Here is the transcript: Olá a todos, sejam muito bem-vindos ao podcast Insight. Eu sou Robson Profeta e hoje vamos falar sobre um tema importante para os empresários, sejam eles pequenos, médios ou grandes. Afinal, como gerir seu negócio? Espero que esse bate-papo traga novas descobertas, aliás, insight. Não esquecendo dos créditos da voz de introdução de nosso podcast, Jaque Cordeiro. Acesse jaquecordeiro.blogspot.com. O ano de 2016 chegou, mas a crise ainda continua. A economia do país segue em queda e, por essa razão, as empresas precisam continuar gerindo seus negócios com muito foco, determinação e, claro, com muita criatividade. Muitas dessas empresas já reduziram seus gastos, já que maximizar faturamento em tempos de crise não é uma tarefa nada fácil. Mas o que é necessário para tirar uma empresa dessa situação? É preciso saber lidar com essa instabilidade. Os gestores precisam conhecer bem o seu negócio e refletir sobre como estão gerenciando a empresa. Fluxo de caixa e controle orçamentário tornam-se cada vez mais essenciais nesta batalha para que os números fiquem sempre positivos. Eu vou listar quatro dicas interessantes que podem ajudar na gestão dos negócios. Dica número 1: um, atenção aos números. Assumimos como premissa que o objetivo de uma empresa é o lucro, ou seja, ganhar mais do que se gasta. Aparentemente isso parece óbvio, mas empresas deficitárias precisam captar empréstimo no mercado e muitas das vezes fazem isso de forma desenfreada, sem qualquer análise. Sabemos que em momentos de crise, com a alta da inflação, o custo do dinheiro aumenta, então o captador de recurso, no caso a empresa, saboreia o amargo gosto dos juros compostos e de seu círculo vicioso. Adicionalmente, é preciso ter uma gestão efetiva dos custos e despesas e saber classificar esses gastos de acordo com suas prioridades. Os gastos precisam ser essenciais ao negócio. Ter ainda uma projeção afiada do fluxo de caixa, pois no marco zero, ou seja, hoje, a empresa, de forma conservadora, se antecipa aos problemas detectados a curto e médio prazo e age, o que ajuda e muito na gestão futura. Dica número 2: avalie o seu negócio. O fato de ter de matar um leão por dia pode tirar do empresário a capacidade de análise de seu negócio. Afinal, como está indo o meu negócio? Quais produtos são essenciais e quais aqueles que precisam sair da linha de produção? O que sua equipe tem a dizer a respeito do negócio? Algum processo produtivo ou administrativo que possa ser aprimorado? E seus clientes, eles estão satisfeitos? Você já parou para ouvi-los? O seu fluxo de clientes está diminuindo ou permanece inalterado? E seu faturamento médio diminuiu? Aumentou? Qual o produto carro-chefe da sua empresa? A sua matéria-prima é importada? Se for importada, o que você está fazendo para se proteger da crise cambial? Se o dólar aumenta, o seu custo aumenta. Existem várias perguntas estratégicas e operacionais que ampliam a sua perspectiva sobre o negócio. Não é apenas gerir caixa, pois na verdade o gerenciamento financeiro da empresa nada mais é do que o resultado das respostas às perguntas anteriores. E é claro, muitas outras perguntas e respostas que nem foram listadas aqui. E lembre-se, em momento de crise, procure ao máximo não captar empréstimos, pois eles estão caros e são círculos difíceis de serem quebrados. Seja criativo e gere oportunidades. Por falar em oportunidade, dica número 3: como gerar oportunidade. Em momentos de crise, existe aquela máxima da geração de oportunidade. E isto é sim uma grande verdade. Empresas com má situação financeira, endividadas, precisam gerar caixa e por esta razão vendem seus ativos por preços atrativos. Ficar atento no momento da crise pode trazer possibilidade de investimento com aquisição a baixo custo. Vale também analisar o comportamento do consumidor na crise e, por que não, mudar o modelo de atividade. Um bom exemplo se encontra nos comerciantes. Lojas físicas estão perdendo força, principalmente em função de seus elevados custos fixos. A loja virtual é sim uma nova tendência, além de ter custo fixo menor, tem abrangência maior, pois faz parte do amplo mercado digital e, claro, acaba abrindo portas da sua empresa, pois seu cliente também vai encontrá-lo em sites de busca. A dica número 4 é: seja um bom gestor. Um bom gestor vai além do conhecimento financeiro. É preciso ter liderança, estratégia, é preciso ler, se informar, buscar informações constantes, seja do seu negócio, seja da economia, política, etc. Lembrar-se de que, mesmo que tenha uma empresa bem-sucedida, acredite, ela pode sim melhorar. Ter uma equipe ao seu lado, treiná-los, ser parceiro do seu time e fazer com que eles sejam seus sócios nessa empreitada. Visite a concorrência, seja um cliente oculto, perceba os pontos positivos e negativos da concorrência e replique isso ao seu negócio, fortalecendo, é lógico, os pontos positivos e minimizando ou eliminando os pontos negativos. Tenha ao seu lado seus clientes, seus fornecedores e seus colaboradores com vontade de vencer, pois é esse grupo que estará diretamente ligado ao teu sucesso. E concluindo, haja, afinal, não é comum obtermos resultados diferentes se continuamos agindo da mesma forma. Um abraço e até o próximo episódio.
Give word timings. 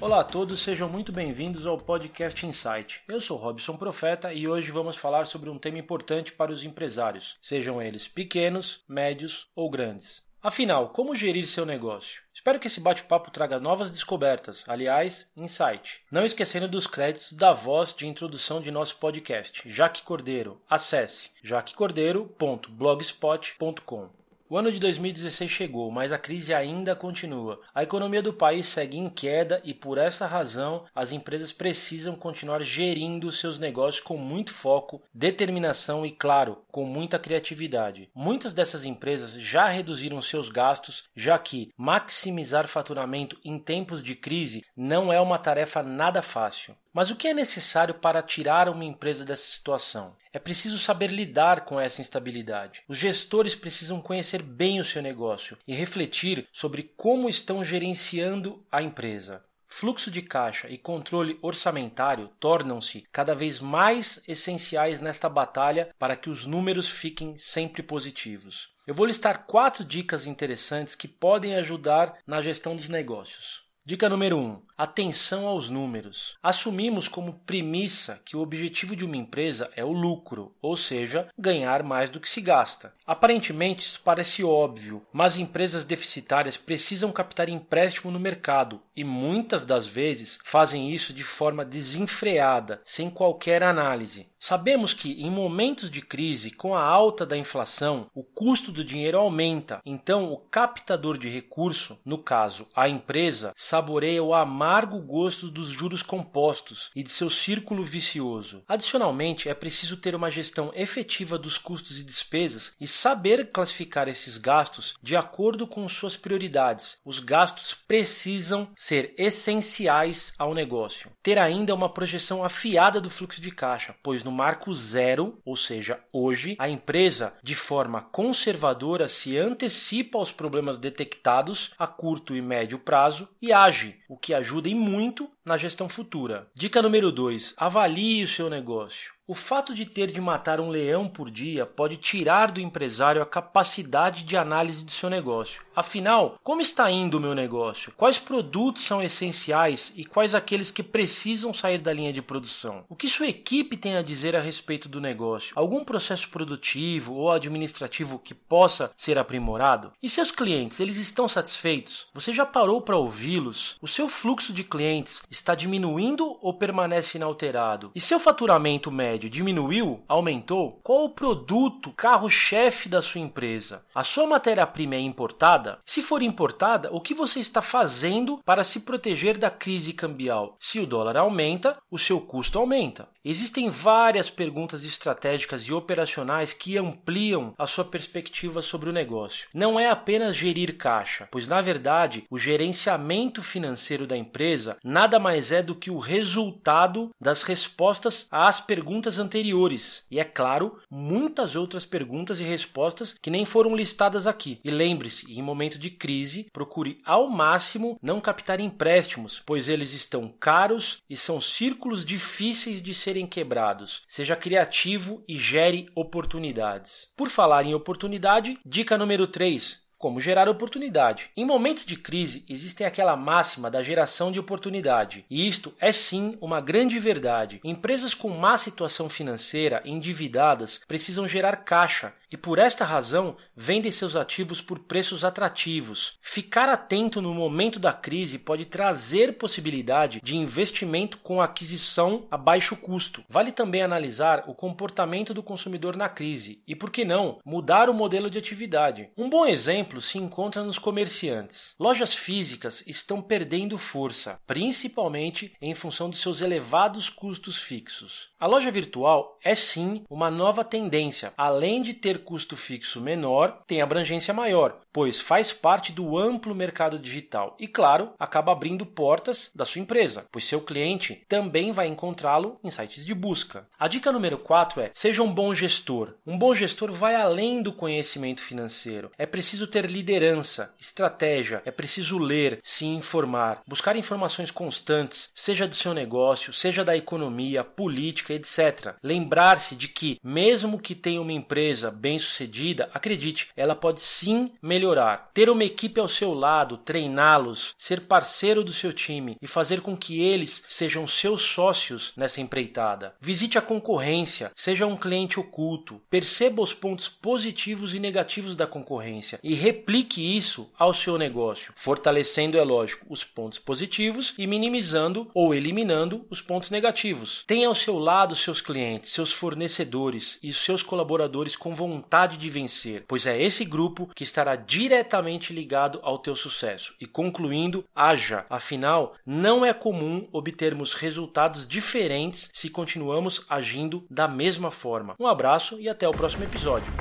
Olá 0.00 0.20
a 0.20 0.24
todos, 0.24 0.62
sejam 0.62 0.88
muito 0.88 1.12
bem-vindos 1.12 1.66
ao 1.66 1.76
podcast 1.78 2.44
Insight. 2.44 3.02
Eu 3.08 3.20
sou 3.20 3.38
Robson 3.38 3.76
Profeta 3.76 4.34
e 4.34 4.48
hoje 4.48 4.72
vamos 4.72 4.96
falar 4.96 5.26
sobre 5.26 5.48
um 5.48 5.56
tema 5.58 5.78
importante 5.78 6.32
para 6.32 6.50
os 6.52 6.64
empresários, 6.64 7.36
sejam 7.40 7.80
eles 7.80 8.08
pequenos, 8.08 8.82
médios 8.88 9.48
ou 9.54 9.70
grandes. 9.70 10.24
Afinal, 10.42 10.88
como 10.90 11.14
gerir 11.16 11.46
seu 11.46 11.64
negócio? 11.64 12.20
Espero 12.34 12.58
que 12.60 12.66
esse 12.66 12.80
bate-papo 12.80 13.30
traga 13.30 13.58
novas 13.58 13.90
descobertas, 13.90 14.62
aliás, 14.66 15.30
insight. 15.34 16.02
Não 16.10 16.26
esquecendo 16.26 16.68
dos 16.68 16.86
créditos 16.86 17.32
da 17.32 17.54
voz 17.54 17.94
de 17.94 18.06
introdução 18.06 18.60
de 18.60 18.70
nosso 18.70 18.96
podcast, 18.96 19.62
Jaque 19.64 20.02
Cordeiro. 20.02 20.60
Acesse 20.68 21.30
jaquecordeiro.blogspot.com. 21.42 24.23
O 24.54 24.56
ano 24.56 24.70
de 24.70 24.78
2016 24.78 25.50
chegou, 25.50 25.90
mas 25.90 26.12
a 26.12 26.16
crise 26.16 26.54
ainda 26.54 26.94
continua. 26.94 27.60
A 27.74 27.82
economia 27.82 28.22
do 28.22 28.32
país 28.32 28.68
segue 28.68 28.96
em 28.96 29.10
queda 29.10 29.60
e, 29.64 29.74
por 29.74 29.98
essa 29.98 30.28
razão, 30.28 30.84
as 30.94 31.10
empresas 31.10 31.50
precisam 31.50 32.14
continuar 32.14 32.62
gerindo 32.62 33.32
seus 33.32 33.58
negócios 33.58 34.00
com 34.00 34.16
muito 34.16 34.52
foco, 34.52 35.02
determinação 35.12 36.06
e, 36.06 36.12
claro, 36.12 36.58
com 36.70 36.84
muita 36.84 37.18
criatividade. 37.18 38.08
Muitas 38.14 38.52
dessas 38.52 38.84
empresas 38.84 39.32
já 39.32 39.66
reduziram 39.66 40.22
seus 40.22 40.48
gastos, 40.48 41.08
já 41.16 41.36
que 41.36 41.72
maximizar 41.76 42.68
faturamento 42.68 43.36
em 43.44 43.58
tempos 43.58 44.04
de 44.04 44.14
crise 44.14 44.64
não 44.76 45.12
é 45.12 45.20
uma 45.20 45.36
tarefa 45.36 45.82
nada 45.82 46.22
fácil. 46.22 46.76
Mas 46.94 47.10
o 47.10 47.16
que 47.16 47.26
é 47.26 47.34
necessário 47.34 47.92
para 47.92 48.22
tirar 48.22 48.68
uma 48.68 48.84
empresa 48.84 49.24
dessa 49.24 49.42
situação? 49.42 50.14
É 50.32 50.38
preciso 50.38 50.78
saber 50.78 51.10
lidar 51.10 51.64
com 51.64 51.80
essa 51.80 52.00
instabilidade. 52.00 52.84
Os 52.86 52.96
gestores 52.96 53.56
precisam 53.56 54.00
conhecer 54.00 54.40
bem 54.40 54.78
o 54.78 54.84
seu 54.84 55.02
negócio 55.02 55.58
e 55.66 55.74
refletir 55.74 56.46
sobre 56.52 56.84
como 56.96 57.28
estão 57.28 57.64
gerenciando 57.64 58.64
a 58.70 58.80
empresa. 58.80 59.44
Fluxo 59.66 60.08
de 60.08 60.22
caixa 60.22 60.68
e 60.68 60.78
controle 60.78 61.36
orçamentário 61.42 62.30
tornam-se 62.38 63.04
cada 63.10 63.34
vez 63.34 63.58
mais 63.58 64.22
essenciais 64.28 65.00
nesta 65.00 65.28
batalha 65.28 65.92
para 65.98 66.14
que 66.14 66.30
os 66.30 66.46
números 66.46 66.88
fiquem 66.88 67.36
sempre 67.36 67.82
positivos. 67.82 68.72
Eu 68.86 68.94
vou 68.94 69.04
listar 69.04 69.46
quatro 69.46 69.84
dicas 69.84 70.28
interessantes 70.28 70.94
que 70.94 71.08
podem 71.08 71.56
ajudar 71.56 72.18
na 72.24 72.40
gestão 72.40 72.76
dos 72.76 72.88
negócios. 72.88 73.63
Dica 73.86 74.08
número 74.08 74.38
1: 74.38 74.40
um, 74.40 74.62
atenção 74.78 75.46
aos 75.46 75.68
números. 75.68 76.38
Assumimos 76.42 77.06
como 77.06 77.34
premissa 77.44 78.18
que 78.24 78.34
o 78.34 78.40
objetivo 78.40 78.96
de 78.96 79.04
uma 79.04 79.18
empresa 79.18 79.70
é 79.76 79.84
o 79.84 79.92
lucro, 79.92 80.54
ou 80.62 80.74
seja, 80.74 81.28
ganhar 81.38 81.82
mais 81.82 82.10
do 82.10 82.18
que 82.18 82.26
se 82.26 82.40
gasta. 82.40 82.94
Aparentemente 83.06 83.84
isso 83.84 84.00
parece 84.02 84.42
óbvio, 84.42 85.06
mas 85.12 85.38
empresas 85.38 85.84
deficitárias 85.84 86.56
precisam 86.56 87.12
captar 87.12 87.50
empréstimo 87.50 88.10
no 88.10 88.18
mercado 88.18 88.80
e 88.96 89.04
muitas 89.04 89.66
das 89.66 89.86
vezes 89.86 90.38
fazem 90.42 90.90
isso 90.90 91.12
de 91.12 91.22
forma 91.22 91.62
desenfreada, 91.62 92.80
sem 92.86 93.10
qualquer 93.10 93.62
análise. 93.62 94.26
Sabemos 94.46 94.92
que 94.92 95.12
em 95.12 95.30
momentos 95.30 95.90
de 95.90 96.02
crise, 96.02 96.50
com 96.50 96.76
a 96.76 96.82
alta 96.82 97.24
da 97.24 97.34
inflação, 97.34 98.10
o 98.14 98.22
custo 98.22 98.70
do 98.70 98.84
dinheiro 98.84 99.16
aumenta, 99.16 99.80
então 99.86 100.30
o 100.30 100.36
captador 100.36 101.16
de 101.16 101.30
recurso, 101.30 101.98
no 102.04 102.18
caso 102.18 102.68
a 102.76 102.86
empresa, 102.86 103.54
saboreia 103.56 104.22
o 104.22 104.34
amargo 104.34 105.00
gosto 105.00 105.50
dos 105.50 105.68
juros 105.68 106.02
compostos 106.02 106.90
e 106.94 107.02
de 107.02 107.10
seu 107.10 107.30
círculo 107.30 107.82
vicioso. 107.82 108.62
Adicionalmente, 108.68 109.48
é 109.48 109.54
preciso 109.54 109.96
ter 109.96 110.14
uma 110.14 110.30
gestão 110.30 110.70
efetiva 110.74 111.38
dos 111.38 111.56
custos 111.56 111.98
e 111.98 112.04
despesas 112.04 112.74
e 112.78 112.86
saber 112.86 113.50
classificar 113.50 114.08
esses 114.08 114.36
gastos 114.36 114.94
de 115.02 115.16
acordo 115.16 115.66
com 115.66 115.88
suas 115.88 116.18
prioridades. 116.18 116.98
Os 117.02 117.18
gastos 117.18 117.72
precisam 117.72 118.68
ser 118.76 119.14
essenciais 119.16 120.34
ao 120.38 120.52
negócio. 120.52 121.10
Ter 121.22 121.38
ainda 121.38 121.74
uma 121.74 121.88
projeção 121.88 122.44
afiada 122.44 123.00
do 123.00 123.08
fluxo 123.08 123.40
de 123.40 123.50
caixa, 123.50 123.94
pois 124.02 124.22
no 124.22 124.33
marco 124.34 124.74
zero, 124.74 125.38
ou 125.44 125.56
seja, 125.56 126.00
hoje, 126.12 126.56
a 126.58 126.68
empresa, 126.68 127.32
de 127.42 127.54
forma 127.54 128.02
conservadora, 128.02 129.08
se 129.08 129.38
antecipa 129.38 130.18
aos 130.18 130.32
problemas 130.32 130.76
detectados 130.76 131.72
a 131.78 131.86
curto 131.86 132.34
e 132.34 132.42
médio 132.42 132.78
prazo 132.78 133.28
e 133.40 133.52
age, 133.52 133.96
o 134.08 134.16
que 134.16 134.34
ajuda 134.34 134.68
e 134.68 134.74
muito 134.74 135.30
na 135.44 135.56
gestão 135.56 135.88
futura. 135.88 136.48
Dica 136.54 136.82
número 136.82 137.12
2: 137.12 137.54
avalie 137.56 138.24
o 138.24 138.28
seu 138.28 138.50
negócio. 138.50 139.13
O 139.26 139.32
fato 139.32 139.74
de 139.74 139.86
ter 139.86 140.12
de 140.12 140.20
matar 140.20 140.60
um 140.60 140.68
leão 140.68 141.08
por 141.08 141.30
dia 141.30 141.64
pode 141.64 141.96
tirar 141.96 142.52
do 142.52 142.60
empresário 142.60 143.22
a 143.22 143.26
capacidade 143.26 144.22
de 144.22 144.36
análise 144.36 144.84
de 144.84 144.92
seu 144.92 145.08
negócio. 145.08 145.62
Afinal, 145.74 146.38
como 146.44 146.60
está 146.60 146.90
indo 146.90 147.16
o 147.16 147.20
meu 147.20 147.34
negócio? 147.34 147.90
Quais 147.96 148.18
produtos 148.18 148.84
são 148.84 149.02
essenciais 149.02 149.90
e 149.96 150.04
quais 150.04 150.34
aqueles 150.34 150.70
que 150.70 150.82
precisam 150.82 151.54
sair 151.54 151.78
da 151.78 151.90
linha 151.90 152.12
de 152.12 152.20
produção? 152.20 152.84
O 152.86 152.94
que 152.94 153.08
sua 153.08 153.26
equipe 153.26 153.78
tem 153.78 153.96
a 153.96 154.02
dizer 154.02 154.36
a 154.36 154.42
respeito 154.42 154.90
do 154.90 155.00
negócio? 155.00 155.54
Algum 155.56 155.82
processo 155.82 156.28
produtivo 156.28 157.14
ou 157.14 157.30
administrativo 157.30 158.18
que 158.18 158.34
possa 158.34 158.90
ser 158.94 159.16
aprimorado? 159.16 159.90
E 160.02 160.10
seus 160.10 160.30
clientes, 160.30 160.80
eles 160.80 160.98
estão 160.98 161.26
satisfeitos? 161.26 162.08
Você 162.12 162.30
já 162.30 162.44
parou 162.44 162.82
para 162.82 162.98
ouvi-los? 162.98 163.78
O 163.80 163.88
seu 163.88 164.06
fluxo 164.06 164.52
de 164.52 164.62
clientes 164.62 165.22
está 165.30 165.54
diminuindo 165.54 166.36
ou 166.42 166.52
permanece 166.52 167.16
inalterado? 167.16 167.90
E 167.94 168.00
seu 168.02 168.20
faturamento 168.20 168.92
médio 168.92 169.13
diminuiu? 169.18 170.02
Aumentou? 170.08 170.80
Qual 170.82 171.04
o 171.04 171.10
produto 171.10 171.92
carro-chefe 171.92 172.88
da 172.88 173.02
sua 173.02 173.20
empresa? 173.20 173.84
A 173.94 174.02
sua 174.02 174.26
matéria-prima 174.26 174.94
é 174.94 175.00
importada? 175.00 175.78
Se 175.84 176.02
for 176.02 176.22
importada, 176.22 176.88
o 176.92 177.00
que 177.00 177.14
você 177.14 177.40
está 177.40 177.62
fazendo 177.62 178.40
para 178.44 178.64
se 178.64 178.80
proteger 178.80 179.38
da 179.38 179.50
crise 179.50 179.92
cambial? 179.92 180.56
Se 180.60 180.80
o 180.80 180.86
dólar 180.86 181.16
aumenta, 181.16 181.76
o 181.90 181.98
seu 181.98 182.20
custo 182.20 182.58
aumenta. 182.58 183.08
Existem 183.24 183.70
várias 183.70 184.28
perguntas 184.28 184.84
estratégicas 184.84 185.62
e 185.62 185.72
operacionais 185.72 186.52
que 186.52 186.76
ampliam 186.76 187.54
a 187.56 187.66
sua 187.66 187.84
perspectiva 187.84 188.60
sobre 188.60 188.90
o 188.90 188.92
negócio. 188.92 189.48
Não 189.54 189.80
é 189.80 189.88
apenas 189.88 190.36
gerir 190.36 190.76
caixa, 190.76 191.26
pois 191.30 191.48
na 191.48 191.62
verdade 191.62 192.24
o 192.30 192.36
gerenciamento 192.36 193.42
financeiro 193.42 194.06
da 194.06 194.16
empresa 194.16 194.76
nada 194.84 195.18
mais 195.18 195.52
é 195.52 195.62
do 195.62 195.74
que 195.74 195.90
o 195.90 195.98
resultado 195.98 197.10
das 197.18 197.42
respostas 197.42 198.26
às 198.30 198.60
perguntas 198.60 199.03
anteriores. 199.18 200.04
E 200.10 200.18
é 200.18 200.24
claro, 200.24 200.78
muitas 200.90 201.56
outras 201.56 201.84
perguntas 201.86 202.40
e 202.40 202.44
respostas 202.44 203.14
que 203.20 203.30
nem 203.30 203.44
foram 203.44 203.76
listadas 203.76 204.26
aqui. 204.26 204.60
E 204.64 204.70
lembre-se, 204.70 205.30
em 205.32 205.42
momento 205.42 205.78
de 205.78 205.90
crise, 205.90 206.48
procure 206.52 207.00
ao 207.04 207.28
máximo 207.28 207.98
não 208.02 208.20
captar 208.20 208.60
empréstimos, 208.60 209.42
pois 209.44 209.68
eles 209.68 209.92
estão 209.92 210.28
caros 210.28 210.98
e 211.08 211.16
são 211.16 211.40
círculos 211.40 212.04
difíceis 212.04 212.80
de 212.80 212.94
serem 212.94 213.26
quebrados. 213.26 214.02
Seja 214.08 214.36
criativo 214.36 215.22
e 215.28 215.36
gere 215.36 215.88
oportunidades. 215.94 217.12
Por 217.16 217.28
falar 217.28 217.64
em 217.64 217.74
oportunidade, 217.74 218.58
dica 218.64 218.96
número 218.96 219.26
3: 219.26 219.83
como 219.98 220.20
gerar 220.20 220.48
oportunidade. 220.48 221.30
Em 221.36 221.44
momentos 221.44 221.86
de 221.86 221.96
crise, 221.96 222.44
existe 222.48 222.84
aquela 222.84 223.16
máxima 223.16 223.70
da 223.70 223.82
geração 223.82 224.30
de 224.30 224.38
oportunidade. 224.38 225.24
E 225.30 225.46
isto 225.46 225.74
é 225.80 225.92
sim 225.92 226.36
uma 226.40 226.60
grande 226.60 226.98
verdade. 226.98 227.60
Empresas 227.64 228.14
com 228.14 228.28
má 228.28 228.56
situação 228.58 229.08
financeira, 229.08 229.82
endividadas, 229.84 230.80
precisam 230.86 231.26
gerar 231.26 231.56
caixa 231.56 232.12
e 232.34 232.36
por 232.36 232.58
esta 232.58 232.84
razão 232.84 233.36
vendem 233.54 233.92
seus 233.92 234.16
ativos 234.16 234.60
por 234.60 234.80
preços 234.80 235.24
atrativos. 235.24 236.18
Ficar 236.20 236.68
atento 236.68 237.22
no 237.22 237.32
momento 237.32 237.78
da 237.78 237.92
crise 237.92 238.40
pode 238.40 238.64
trazer 238.64 239.38
possibilidade 239.38 240.20
de 240.20 240.36
investimento 240.36 241.18
com 241.18 241.40
aquisição 241.40 242.26
a 242.28 242.36
baixo 242.36 242.74
custo. 242.74 243.22
Vale 243.28 243.52
também 243.52 243.82
analisar 243.82 244.42
o 244.48 244.54
comportamento 244.54 245.32
do 245.32 245.44
consumidor 245.44 245.96
na 245.96 246.08
crise 246.08 246.60
e, 246.66 246.74
por 246.74 246.90
que 246.90 247.04
não, 247.04 247.38
mudar 247.44 247.88
o 247.88 247.94
modelo 247.94 248.28
de 248.28 248.36
atividade. 248.36 249.10
Um 249.16 249.30
bom 249.30 249.46
exemplo 249.46 250.00
se 250.00 250.18
encontra 250.18 250.64
nos 250.64 250.76
comerciantes. 250.76 251.76
Lojas 251.78 252.16
físicas 252.16 252.82
estão 252.84 253.22
perdendo 253.22 253.78
força, 253.78 254.40
principalmente 254.44 255.54
em 255.62 255.72
função 255.72 256.10
de 256.10 256.16
seus 256.16 256.40
elevados 256.40 257.08
custos 257.08 257.58
fixos. 257.58 258.30
A 258.40 258.46
loja 258.48 258.72
virtual 258.72 259.38
é 259.44 259.54
sim 259.54 260.02
uma 260.10 260.32
nova 260.32 260.64
tendência, 260.64 261.32
além 261.36 261.80
de 261.80 261.94
ter 261.94 262.23
custo 262.24 262.56
fixo 262.56 263.00
menor, 263.00 263.62
tem 263.66 263.80
abrangência 263.80 264.34
maior, 264.34 264.80
pois 264.92 265.20
faz 265.20 265.52
parte 265.52 265.92
do 265.92 266.18
amplo 266.18 266.54
mercado 266.54 266.98
digital 266.98 267.56
e, 267.60 267.68
claro, 267.68 268.12
acaba 268.18 268.52
abrindo 268.52 268.86
portas 268.86 269.50
da 269.54 269.64
sua 269.64 269.80
empresa, 269.80 270.26
pois 270.32 270.44
seu 270.44 270.60
cliente 270.60 271.24
também 271.28 271.70
vai 271.70 271.86
encontrá-lo 271.86 272.58
em 272.64 272.70
sites 272.70 273.04
de 273.04 273.14
busca. 273.14 273.66
A 273.78 273.88
dica 273.88 274.10
número 274.10 274.38
4 274.38 274.80
é: 274.80 274.90
seja 274.94 275.22
um 275.22 275.32
bom 275.32 275.54
gestor. 275.54 276.14
Um 276.26 276.38
bom 276.38 276.54
gestor 276.54 276.92
vai 276.92 277.14
além 277.14 277.62
do 277.62 277.72
conhecimento 277.72 278.40
financeiro. 278.40 279.10
É 279.18 279.26
preciso 279.26 279.66
ter 279.66 279.86
liderança, 279.86 280.74
estratégia, 280.78 281.62
é 281.64 281.70
preciso 281.70 282.18
ler, 282.18 282.60
se 282.62 282.86
informar, 282.86 283.62
buscar 283.66 283.96
informações 283.96 284.50
constantes, 284.50 285.30
seja 285.34 285.66
do 285.66 285.74
seu 285.74 285.92
negócio, 285.92 286.52
seja 286.52 286.84
da 286.84 286.96
economia, 286.96 287.64
política, 287.64 288.32
etc. 288.32 288.94
Lembrar-se 289.02 289.74
de 289.74 289.88
que, 289.88 290.18
mesmo 290.22 290.78
que 290.78 290.94
tenha 290.94 291.20
uma 291.20 291.32
empresa 291.32 291.90
bem-sucedida, 292.14 292.88
acredite, 292.94 293.48
ela 293.56 293.74
pode 293.74 294.00
sim 294.00 294.52
melhorar. 294.62 295.30
Ter 295.34 295.50
uma 295.50 295.64
equipe 295.64 296.00
ao 296.00 296.08
seu 296.08 296.32
lado, 296.32 296.76
treiná-los, 296.76 297.74
ser 297.76 298.02
parceiro 298.02 298.62
do 298.62 298.72
seu 298.72 298.92
time 298.92 299.36
e 299.42 299.46
fazer 299.46 299.80
com 299.80 299.96
que 299.96 300.20
eles 300.20 300.64
sejam 300.68 301.06
seus 301.06 301.42
sócios 301.42 302.12
nessa 302.16 302.40
empreitada. 302.40 303.14
Visite 303.20 303.58
a 303.58 303.62
concorrência, 303.62 304.52
seja 304.54 304.86
um 304.86 304.96
cliente 304.96 305.40
oculto, 305.40 306.00
perceba 306.08 306.62
os 306.62 306.72
pontos 306.72 307.08
positivos 307.08 307.94
e 307.94 308.00
negativos 308.00 308.54
da 308.54 308.66
concorrência 308.66 309.40
e 309.42 309.54
replique 309.54 310.36
isso 310.36 310.70
ao 310.78 310.94
seu 310.94 311.18
negócio, 311.18 311.72
fortalecendo, 311.74 312.58
é 312.58 312.62
lógico, 312.62 313.06
os 313.08 313.24
pontos 313.24 313.58
positivos 313.58 314.34
e 314.38 314.46
minimizando 314.46 315.28
ou 315.34 315.54
eliminando 315.54 316.24
os 316.30 316.40
pontos 316.40 316.70
negativos. 316.70 317.42
Tenha 317.46 317.66
ao 317.66 317.74
seu 317.74 317.98
lado 317.98 318.36
seus 318.36 318.60
clientes, 318.60 319.10
seus 319.10 319.32
fornecedores 319.32 320.38
e 320.42 320.52
seus 320.52 320.82
colaboradores 320.82 321.56
com 321.56 321.74
vontade 321.94 322.36
de 322.36 322.50
vencer, 322.50 323.04
pois 323.06 323.24
é 323.26 323.40
esse 323.40 323.64
grupo 323.64 324.10
que 324.14 324.24
estará 324.24 324.56
diretamente 324.56 325.52
ligado 325.52 326.00
ao 326.02 326.18
teu 326.18 326.34
sucesso. 326.34 326.94
E 327.00 327.06
concluindo, 327.06 327.84
haja, 327.94 328.44
afinal, 328.50 329.14
não 329.24 329.64
é 329.64 329.72
comum 329.72 330.28
obtermos 330.32 330.94
resultados 330.94 331.66
diferentes 331.66 332.50
se 332.52 332.68
continuamos 332.68 333.44
agindo 333.48 334.04
da 334.10 334.26
mesma 334.26 334.70
forma. 334.70 335.14
Um 335.20 335.26
abraço 335.26 335.80
e 335.80 335.88
até 335.88 336.08
o 336.08 336.12
próximo 336.12 336.44
episódio. 336.44 336.92